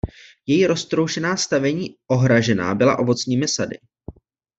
[0.45, 3.77] Její roztroušená stavení ohražená byla ovocnými sady.